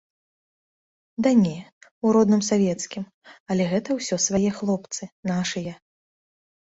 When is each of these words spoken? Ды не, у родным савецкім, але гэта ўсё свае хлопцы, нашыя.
Ды 1.25 1.29
не, 1.45 1.57
у 2.07 2.15
родным 2.17 2.41
савецкім, 2.51 3.03
але 3.53 3.63
гэта 3.75 3.89
ўсё 4.01 4.15
свае 4.29 4.49
хлопцы, 4.61 5.03
нашыя. 5.35 5.73